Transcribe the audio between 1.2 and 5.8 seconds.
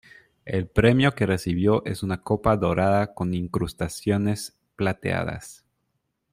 recibió es una copa dorada con incrustaciones plateadas.